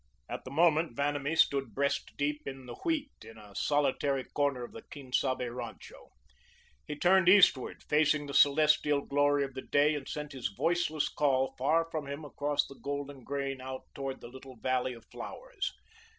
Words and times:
At 0.27 0.45
the 0.45 0.49
moment, 0.49 0.95
Vanamee 0.97 1.35
stood 1.35 1.75
breast 1.75 2.13
deep 2.17 2.47
in 2.47 2.65
the 2.65 2.73
wheat 2.73 3.11
in 3.23 3.37
a 3.37 3.53
solitary 3.55 4.23
corner 4.23 4.63
of 4.63 4.71
the 4.71 4.81
Quien 4.81 5.13
Sabe 5.13 5.41
rancho. 5.47 6.09
He 6.87 6.95
turned 6.95 7.29
eastward, 7.29 7.83
facing 7.83 8.25
the 8.25 8.33
celestial 8.33 9.01
glory 9.01 9.43
of 9.43 9.53
the 9.53 9.61
day 9.61 9.93
and 9.93 10.07
sent 10.09 10.31
his 10.31 10.47
voiceless 10.57 11.07
call 11.07 11.53
far 11.55 11.87
from 11.91 12.07
him 12.07 12.25
across 12.25 12.65
the 12.65 12.79
golden 12.81 13.23
grain 13.23 13.61
out 13.61 13.83
towards 13.93 14.21
the 14.21 14.27
little 14.27 14.55
valley 14.57 14.93
of 14.93 15.05
flowers. 15.11 15.71